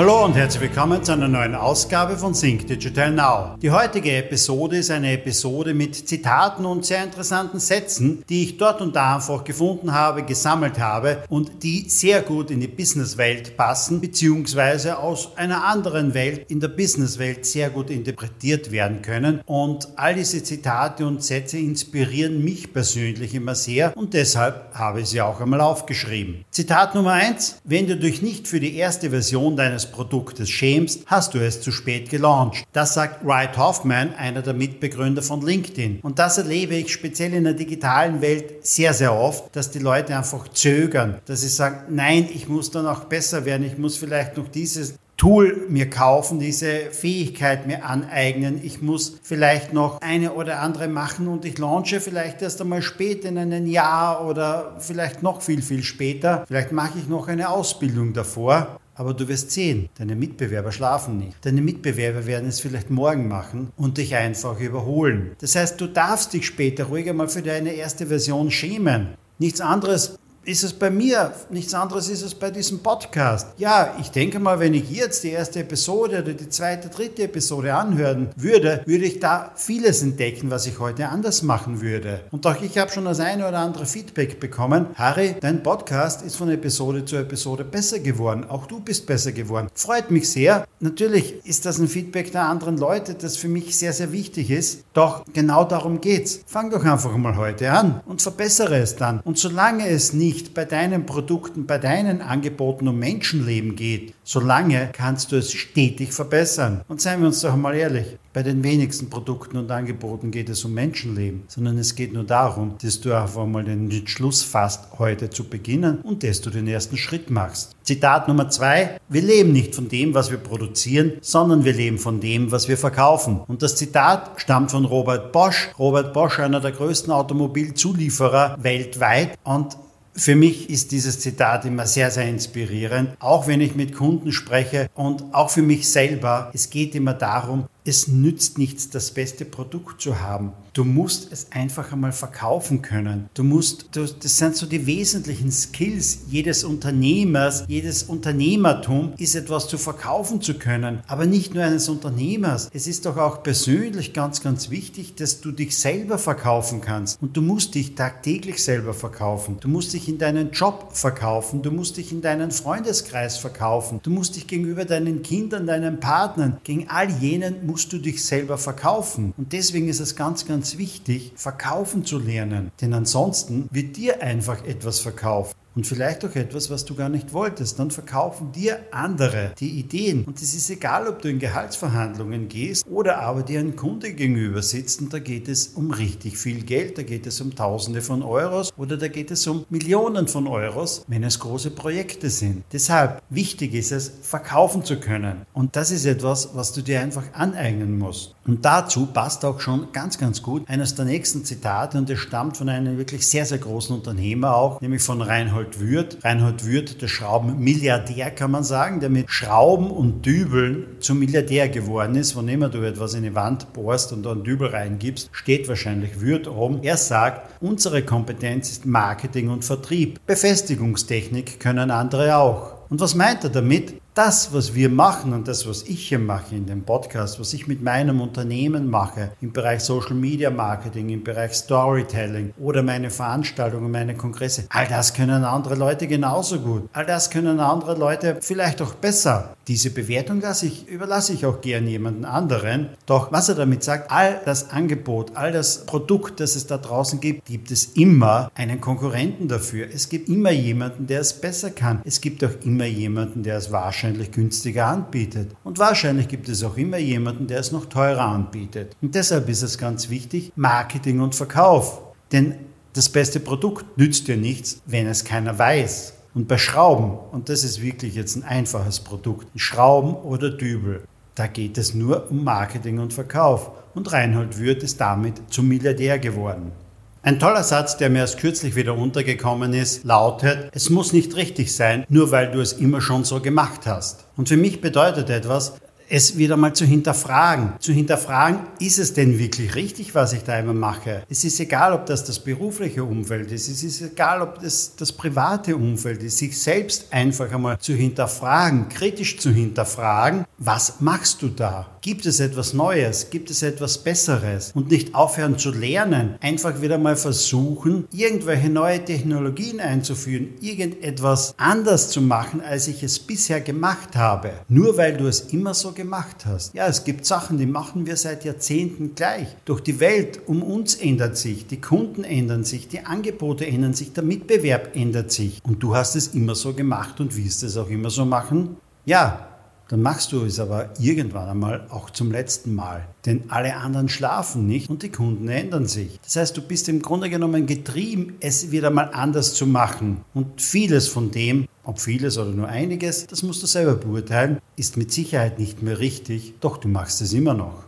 [0.00, 3.56] Hallo und herzlich willkommen zu einer neuen Ausgabe von Think Digital Now.
[3.60, 8.80] Die heutige Episode ist eine Episode mit Zitaten und sehr interessanten Sätzen, die ich dort
[8.80, 14.00] und da einfach gefunden habe, gesammelt habe und die sehr gut in die Businesswelt passen,
[14.00, 19.42] beziehungsweise aus einer anderen Welt in der Businesswelt sehr gut interpretiert werden können.
[19.44, 25.08] Und all diese Zitate und Sätze inspirieren mich persönlich immer sehr und deshalb habe ich
[25.08, 26.46] sie auch einmal aufgeschrieben.
[26.50, 31.34] Zitat Nummer eins: Wenn du dich nicht für die erste Version deines Produktes schämst, hast
[31.34, 32.64] du es zu spät gelauncht.
[32.72, 36.00] Das sagt Wright Hoffman, einer der Mitbegründer von LinkedIn.
[36.02, 40.16] Und das erlebe ich speziell in der digitalen Welt sehr, sehr oft, dass die Leute
[40.16, 44.36] einfach zögern, dass sie sagen, nein, ich muss dann auch besser werden, ich muss vielleicht
[44.36, 48.58] noch dieses Tool mir kaufen, diese Fähigkeit mir aneignen.
[48.62, 53.28] Ich muss vielleicht noch eine oder andere machen und ich launche vielleicht erst einmal später
[53.28, 56.46] in einem Jahr oder vielleicht noch viel, viel später.
[56.48, 58.79] Vielleicht mache ich noch eine Ausbildung davor.
[58.94, 61.36] Aber du wirst sehen, deine Mitbewerber schlafen nicht.
[61.44, 65.32] Deine Mitbewerber werden es vielleicht morgen machen und dich einfach überholen.
[65.38, 69.14] Das heißt, du darfst dich später ruhig einmal für deine erste Version schämen.
[69.38, 73.48] Nichts anderes ist es bei mir, nichts anderes ist es bei diesem Podcast.
[73.58, 77.74] Ja, ich denke mal, wenn ich jetzt die erste Episode oder die zweite, dritte Episode
[77.74, 82.20] anhören würde, würde ich da vieles entdecken, was ich heute anders machen würde.
[82.30, 84.86] Und auch ich habe schon das eine oder andere Feedback bekommen.
[84.94, 88.44] Harry, dein Podcast ist von Episode zu Episode besser geworden.
[88.48, 89.68] Auch du bist besser geworden.
[89.74, 90.66] Freut mich sehr.
[90.80, 94.84] Natürlich ist das ein Feedback der anderen Leute, das für mich sehr, sehr wichtig ist.
[94.94, 96.40] Doch genau darum geht's.
[96.46, 99.20] Fang doch einfach mal heute an und verbessere es dann.
[99.20, 104.90] Und solange es nie nicht bei deinen Produkten, bei deinen Angeboten um Menschenleben geht, solange
[104.92, 106.82] kannst du es stetig verbessern.
[106.86, 110.64] Und seien wir uns doch mal ehrlich, bei den wenigsten Produkten und Angeboten geht es
[110.64, 115.30] um Menschenleben, sondern es geht nur darum, dass du einfach mal den Entschluss fasst, heute
[115.30, 117.74] zu beginnen und dass du den ersten Schritt machst.
[117.82, 119.00] Zitat Nummer zwei.
[119.08, 122.76] Wir leben nicht von dem, was wir produzieren, sondern wir leben von dem, was wir
[122.76, 123.40] verkaufen.
[123.48, 125.70] Und das Zitat stammt von Robert Bosch.
[125.76, 129.76] Robert Bosch, einer der größten Automobilzulieferer weltweit und
[130.14, 134.88] für mich ist dieses Zitat immer sehr, sehr inspirierend, auch wenn ich mit Kunden spreche
[134.94, 136.50] und auch für mich selber.
[136.52, 140.52] Es geht immer darum, es nützt nichts, das beste Produkt zu haben.
[140.72, 143.28] Du musst es einfach einmal verkaufen können.
[143.34, 149.76] Du musst, das sind so die wesentlichen Skills jedes Unternehmers, jedes Unternehmertum ist etwas zu
[149.76, 151.00] verkaufen zu können.
[151.08, 152.70] Aber nicht nur eines Unternehmers.
[152.72, 157.20] Es ist doch auch persönlich ganz, ganz wichtig, dass du dich selber verkaufen kannst.
[157.20, 159.56] Und du musst dich tagtäglich selber verkaufen.
[159.58, 161.62] Du musst dich in deinen Job verkaufen.
[161.62, 163.98] Du musst dich in deinen Freundeskreis verkaufen.
[164.04, 168.58] Du musst dich gegenüber deinen Kindern, deinen Partnern, gegen all jenen musst du dich selber
[168.58, 169.34] verkaufen.
[169.36, 172.70] Und deswegen ist es ganz, ganz wichtig, verkaufen zu lernen.
[172.80, 177.32] Denn ansonsten wird dir einfach etwas verkauft und vielleicht auch etwas, was du gar nicht
[177.32, 177.78] wolltest.
[177.78, 180.24] Dann verkaufen dir andere die Ideen.
[180.24, 184.62] Und es ist egal, ob du in Gehaltsverhandlungen gehst oder aber dir ein Kunde gegenüber
[184.62, 188.22] sitzt und da geht es um richtig viel Geld, da geht es um Tausende von
[188.22, 192.64] Euros oder da geht es um Millionen von Euros, wenn es große Projekte sind.
[192.72, 195.46] Deshalb wichtig ist es, verkaufen zu können.
[195.52, 198.34] Und das ist etwas, was du dir einfach aneignen musst.
[198.46, 202.56] Und dazu passt auch schon ganz, ganz gut eines der nächsten Zitate und es stammt
[202.56, 206.24] von einem wirklich sehr, sehr großen Unternehmer auch, nämlich von Reinhold Reinhold Würth.
[206.24, 212.14] Reinhold Würth, der Schraubenmilliardär kann man sagen, der mit Schrauben und Dübeln zum Milliardär geworden
[212.14, 212.34] ist.
[212.34, 216.20] Wann immer du etwas in die Wand bohrst und da einen Dübel reingibst, steht wahrscheinlich
[216.20, 216.82] Würth oben.
[216.82, 220.18] Er sagt, unsere Kompetenz ist Marketing und Vertrieb.
[220.26, 222.79] Befestigungstechnik können andere auch.
[222.90, 223.94] Und was meint er damit?
[224.14, 227.66] das, was wir machen und das, was ich hier mache in dem Podcast, was ich
[227.68, 233.90] mit meinem Unternehmen mache, im Bereich Social Media Marketing, im Bereich Storytelling oder meine Veranstaltungen,
[233.90, 236.88] meine Kongresse, all das können andere Leute genauso gut.
[236.92, 239.54] All das können andere Leute vielleicht auch besser.
[239.68, 242.88] Diese Bewertung lasse ich, überlasse ich auch gern jemanden anderen.
[243.06, 247.20] Doch was er damit sagt, all das Angebot, all das Produkt, das es da draußen
[247.20, 249.86] gibt, gibt es immer einen Konkurrenten dafür.
[249.92, 252.02] Es gibt immer jemanden, der es besser kann.
[252.04, 255.54] Es gibt auch immer jemanden, der es wahrscheinlich wahrscheinlich günstiger anbietet.
[255.64, 258.96] Und wahrscheinlich gibt es auch immer jemanden, der es noch teurer anbietet.
[259.02, 262.00] Und deshalb ist es ganz wichtig, Marketing und Verkauf.
[262.32, 262.54] Denn
[262.92, 266.14] das beste Produkt nützt dir nichts, wenn es keiner weiß.
[266.34, 271.02] Und bei Schrauben, und das ist wirklich jetzt ein einfaches Produkt, Schrauben oder Dübel,
[271.34, 273.70] da geht es nur um Marketing und Verkauf.
[273.94, 276.72] Und Reinhold Würth ist damit zum Milliardär geworden.
[277.22, 281.76] Ein toller Satz, der mir erst kürzlich wieder untergekommen ist, lautet, es muss nicht richtig
[281.76, 284.24] sein, nur weil du es immer schon so gemacht hast.
[284.38, 285.74] Und für mich bedeutet etwas,
[286.10, 287.74] es wieder mal zu hinterfragen.
[287.78, 291.22] Zu hinterfragen, ist es denn wirklich richtig, was ich da immer mache?
[291.30, 295.12] Es ist egal, ob das das berufliche Umfeld ist, es ist egal, ob das das
[295.12, 301.48] private Umfeld ist, sich selbst einfach einmal zu hinterfragen, kritisch zu hinterfragen, was machst du
[301.48, 301.86] da?
[302.02, 303.28] Gibt es etwas Neues?
[303.28, 304.72] Gibt es etwas Besseres?
[304.74, 312.10] Und nicht aufhören zu lernen, einfach wieder mal versuchen, irgendwelche neue Technologien einzuführen, irgendetwas anders
[312.10, 314.52] zu machen, als ich es bisher gemacht habe.
[314.68, 316.74] Nur weil du es immer so gemacht hast.
[316.74, 319.48] Ja, es gibt Sachen, die machen wir seit Jahrzehnten gleich.
[319.66, 324.14] Doch die Welt um uns ändert sich, die Kunden ändern sich, die Angebote ändern sich,
[324.14, 325.60] der Mitbewerb ändert sich.
[325.62, 328.76] Und du hast es immer so gemacht und wirst es auch immer so machen?
[329.04, 329.46] Ja,
[329.90, 333.08] dann machst du es aber irgendwann einmal auch zum letzten Mal.
[333.26, 336.20] Denn alle anderen schlafen nicht und die Kunden ändern sich.
[336.22, 340.20] Das heißt, du bist im Grunde genommen getrieben, es wieder mal anders zu machen.
[340.32, 344.96] Und vieles von dem, ob vieles oder nur einiges, das musst du selber beurteilen, ist
[344.96, 347.82] mit Sicherheit nicht mehr richtig, doch du machst es immer noch.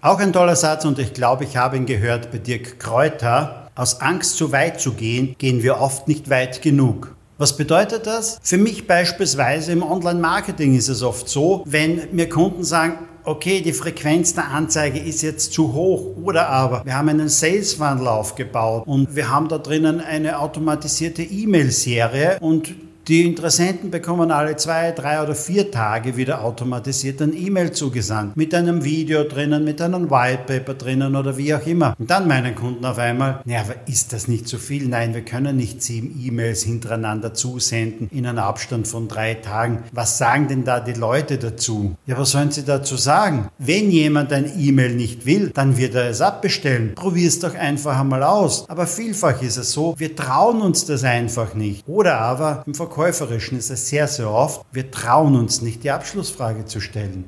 [0.00, 3.70] Auch ein toller Satz und ich glaube, ich habe ihn gehört bei Dirk Kräuter.
[3.74, 7.14] Aus Angst zu weit zu gehen, gehen wir oft nicht weit genug.
[7.38, 8.38] Was bedeutet das?
[8.42, 13.72] Für mich beispielsweise im Online-Marketing ist es oft so, wenn mir Kunden sagen, okay, die
[13.72, 18.84] Frequenz der Anzeige ist jetzt zu hoch oder aber wir haben einen Sales Funnel aufgebaut
[18.86, 22.74] und wir haben da drinnen eine automatisierte E-Mail-Serie und
[23.08, 28.36] die Interessenten bekommen alle zwei, drei oder vier Tage wieder automatisiert ein E-Mail zugesandt.
[28.36, 31.94] Mit einem Video drinnen, mit einem Whitepaper drinnen oder wie auch immer.
[31.98, 34.86] Und dann meinen Kunden auf einmal, naja, aber ist das nicht zu viel?
[34.86, 39.82] Nein, wir können nicht sieben E-Mails hintereinander zusenden in einem Abstand von drei Tagen.
[39.90, 41.96] Was sagen denn da die Leute dazu?
[42.06, 43.48] Ja, was sollen sie dazu sagen?
[43.58, 46.94] Wenn jemand ein E-Mail nicht will, dann wird er es abbestellen.
[46.94, 48.64] Probier es doch einfach einmal aus.
[48.68, 51.82] Aber vielfach ist es so, wir trauen uns das einfach nicht.
[51.88, 56.66] Oder aber im Verkäuferischen ist es sehr, sehr oft, wir trauen uns nicht, die Abschlussfrage
[56.66, 57.24] zu stellen.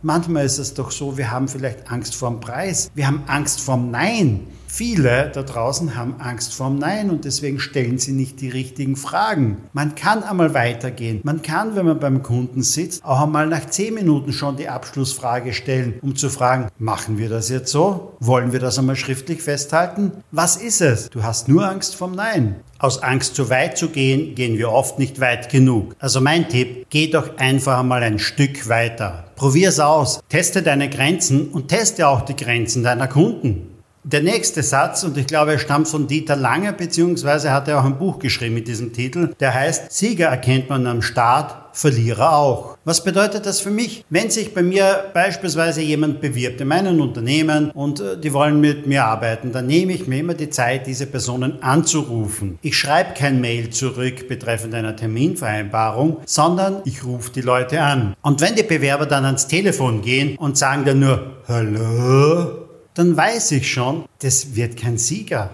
[0.00, 3.90] Manchmal ist es doch so, wir haben vielleicht Angst vorm Preis, wir haben Angst vorm
[3.90, 4.46] Nein.
[4.70, 9.56] Viele da draußen haben Angst vorm Nein und deswegen stellen sie nicht die richtigen Fragen.
[9.72, 11.20] Man kann einmal weitergehen.
[11.24, 15.54] Man kann, wenn man beim Kunden sitzt, auch einmal nach 10 Minuten schon die Abschlussfrage
[15.54, 18.16] stellen, um zu fragen, machen wir das jetzt so?
[18.20, 20.12] Wollen wir das einmal schriftlich festhalten?
[20.32, 21.08] Was ist es?
[21.08, 22.56] Du hast nur Angst vorm Nein.
[22.78, 25.96] Aus Angst zu weit zu gehen, gehen wir oft nicht weit genug.
[25.98, 29.24] Also mein Tipp, geh doch einfach einmal ein Stück weiter.
[29.34, 33.67] Probier's aus, teste deine Grenzen und teste auch die Grenzen deiner Kunden.
[34.10, 37.84] Der nächste Satz, und ich glaube, er stammt von Dieter Lange, beziehungsweise hat er auch
[37.84, 42.78] ein Buch geschrieben mit diesem Titel, der heißt, Sieger erkennt man am Start, Verlierer auch.
[42.86, 44.06] Was bedeutet das für mich?
[44.08, 48.86] Wenn sich bei mir beispielsweise jemand bewirbt in meinem Unternehmen und äh, die wollen mit
[48.86, 52.58] mir arbeiten, dann nehme ich mir immer die Zeit, diese Personen anzurufen.
[52.62, 58.16] Ich schreibe kein Mail zurück betreffend einer Terminvereinbarung, sondern ich rufe die Leute an.
[58.22, 62.67] Und wenn die Bewerber dann ans Telefon gehen und sagen dann nur, hallo,
[62.98, 65.50] dann weiß ich schon, das wird kein Sieger.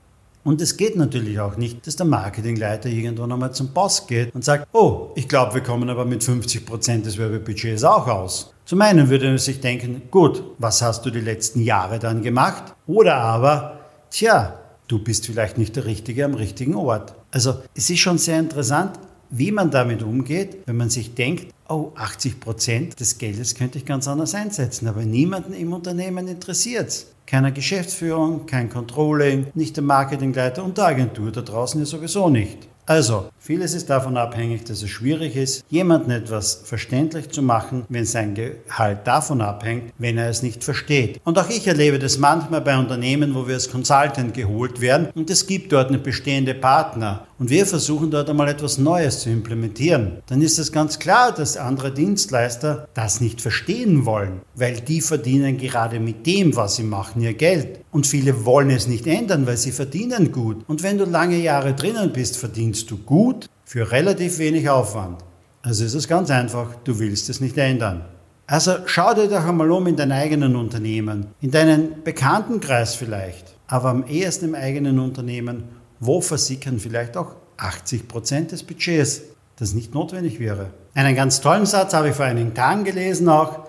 [0.45, 4.45] Und es geht natürlich auch nicht, dass der Marketingleiter irgendwann einmal zum Boss geht und
[4.45, 8.53] sagt, oh, ich glaube, wir kommen aber mit 50 Prozent des Werbebudgets auch aus.
[8.67, 12.75] Zum einen würde er sich denken, gut, was hast du die letzten Jahre dann gemacht?
[12.87, 17.15] Oder aber, tja, du bist vielleicht nicht der Richtige am richtigen Ort.
[17.31, 18.99] Also es ist schon sehr interessant,
[19.31, 23.87] wie man damit umgeht, wenn man sich denkt, oh, 80 Prozent des Geldes könnte ich
[23.87, 27.07] ganz anders einsetzen, aber niemanden im Unternehmen interessiert es.
[27.27, 32.69] Keiner Geschäftsführung, kein Controlling, nicht der Marketingleiter und der Agentur da draußen ja sowieso nicht.
[32.87, 38.05] Also, vieles ist davon abhängig, dass es schwierig ist, jemanden etwas verständlich zu machen, wenn
[38.05, 41.19] sein Gehalt davon abhängt, wenn er es nicht versteht.
[41.25, 45.31] Und auch ich erlebe das manchmal bei Unternehmen, wo wir als Consultant geholt werden und
[45.31, 50.19] es gibt dort eine bestehende Partner und wir versuchen dort einmal etwas Neues zu implementieren.
[50.27, 55.59] Dann ist es ganz klar, dass andere Dienstleister das nicht verstehen wollen, weil die verdienen
[55.59, 57.81] gerade mit dem, was sie machen, ihr Geld.
[57.91, 60.65] Und viele wollen es nicht ändern, weil sie verdienen gut.
[60.69, 65.19] Und wenn du lange Jahre drinnen bist, verdienst du gut für relativ wenig Aufwand.
[65.63, 68.05] Also ist es ganz einfach, du willst es nicht ändern.
[68.47, 73.89] Also schau dir doch einmal um in deinem eigenen Unternehmen, in deinen Bekanntenkreis vielleicht, aber
[73.89, 75.65] am ehesten im eigenen Unternehmen,
[76.01, 79.23] wo versickern vielleicht auch 80 Prozent des Budgets,
[79.57, 80.71] das nicht notwendig wäre.
[80.95, 83.61] Einen ganz tollen Satz habe ich vor einigen Tagen gelesen auch.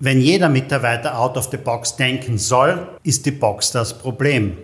[0.00, 4.56] Wenn jeder Mitarbeiter out of the box denken soll, ist die Box das Problem.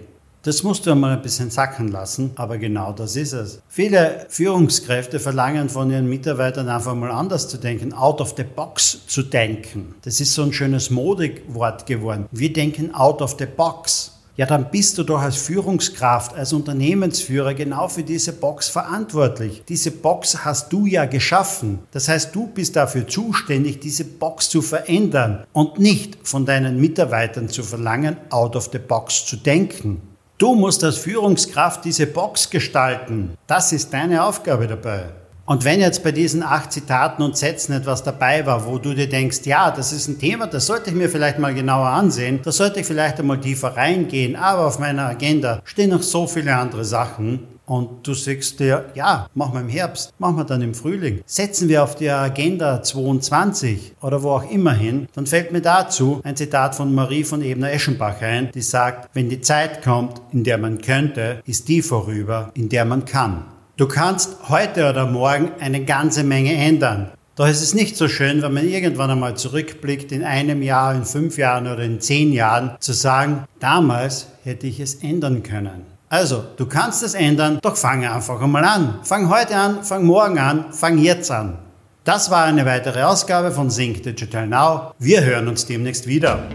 [0.43, 3.61] Das musst du einmal ein bisschen sacken lassen, aber genau das ist es.
[3.69, 9.07] Viele Führungskräfte verlangen von ihren Mitarbeitern einfach mal anders zu denken, out of the box
[9.07, 9.95] zu denken.
[10.01, 12.27] Das ist so ein schönes Modewort geworden.
[12.33, 17.53] Wir denken out of the box ja, dann bist du doch als Führungskraft, als Unternehmensführer
[17.53, 19.63] genau für diese Box verantwortlich.
[19.69, 21.81] Diese Box hast du ja geschaffen.
[21.91, 27.51] Das heißt, du bist dafür zuständig, diese Box zu verändern und nicht von deinen Mitarbeitern
[27.51, 30.01] zu verlangen, out of the box zu denken.
[30.39, 33.37] Du musst als Führungskraft diese Box gestalten.
[33.47, 35.20] Das ist deine Aufgabe dabei.
[35.51, 39.09] Und wenn jetzt bei diesen acht Zitaten und Sätzen etwas dabei war, wo du dir
[39.09, 42.53] denkst, ja, das ist ein Thema, das sollte ich mir vielleicht mal genauer ansehen, da
[42.53, 46.85] sollte ich vielleicht einmal tiefer reingehen, aber auf meiner Agenda stehen noch so viele andere
[46.85, 47.49] Sachen.
[47.67, 51.21] Und du sagst dir, ja, machen wir im Herbst, machen wir dann im Frühling.
[51.27, 56.21] Setzen wir auf die Agenda 22 oder wo auch immer hin, dann fällt mir dazu
[56.23, 60.59] ein Zitat von Marie von Ebner-Eschenbach ein, die sagt, wenn die Zeit kommt, in der
[60.59, 63.47] man könnte, ist die vorüber, in der man kann.
[63.81, 67.09] Du kannst heute oder morgen eine ganze Menge ändern.
[67.35, 71.07] Doch es ist nicht so schön, wenn man irgendwann einmal zurückblickt, in einem Jahr, in
[71.07, 75.87] fünf Jahren oder in zehn Jahren, zu sagen, damals hätte ich es ändern können.
[76.11, 78.99] Also, du kannst es ändern, doch fange einfach einmal an.
[79.03, 81.57] Fang heute an, fang morgen an, fang jetzt an.
[82.05, 84.93] Das war eine weitere Ausgabe von Sync Digital Now.
[84.99, 86.47] Wir hören uns demnächst wieder.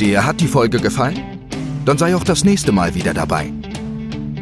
[0.00, 1.20] Dir hat die Folge gefallen?
[1.84, 3.52] Dann sei auch das nächste Mal wieder dabei.